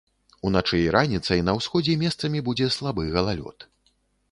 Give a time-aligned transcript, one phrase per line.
[0.47, 3.71] Уначы і раніцай на ўсходзе месцамі будзе слабы галалёд.